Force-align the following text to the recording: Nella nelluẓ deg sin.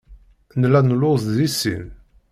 Nella 0.59 0.81
nelluẓ 0.81 1.21
deg 1.37 1.49
sin. 1.59 1.85